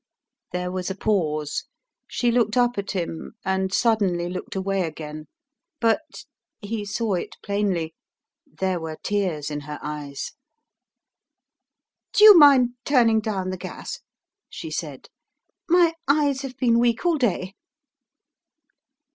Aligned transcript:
There 0.51 0.71
was 0.71 0.89
a 0.89 0.95
pause. 0.95 1.65
She 2.07 2.31
looked 2.31 2.57
up 2.57 2.79
at 2.79 2.89
him, 2.93 3.33
and 3.45 3.71
suddenly 3.71 4.29
looked 4.29 4.55
away 4.55 4.81
again; 4.81 5.27
but 5.79 6.23
he 6.59 6.85
saw 6.85 7.13
it 7.13 7.35
plainly 7.43 7.93
there 8.47 8.79
were 8.79 8.97
tears 9.03 9.51
in 9.51 9.59
her 9.59 9.77
eyes. 9.83 10.31
"Do 12.13 12.23
you 12.23 12.35
mind 12.35 12.71
turning 12.83 13.19
down 13.19 13.51
the 13.51 13.57
gas?" 13.57 13.99
she 14.49 14.71
said. 14.71 15.07
"My 15.69 15.93
eyes 16.07 16.41
have 16.41 16.57
been 16.57 16.79
weak 16.79 17.05
all 17.05 17.19
day." 17.19 17.53